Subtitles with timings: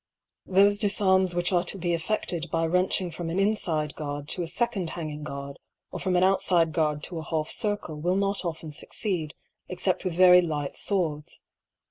[0.47, 4.47] Thole difarms which kve to be effeded by wrenching from an infide guard to a
[4.47, 5.59] feconde hanging guard,
[5.91, 9.35] or from an outiide guard to a half circle will not often fucceed,
[9.69, 11.41] except with very light fwords.